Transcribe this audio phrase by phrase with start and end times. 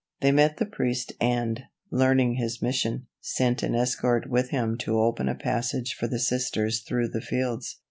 [0.21, 5.29] They met the priest and, learning his mission, sent an escort with him to open
[5.29, 7.77] a passage for the Sisters through the fields.